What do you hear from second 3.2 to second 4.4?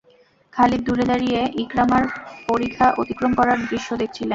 করার দৃশ্য দেখছিলেন।